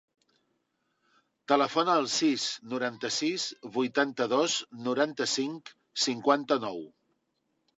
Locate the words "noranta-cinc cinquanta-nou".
4.89-6.83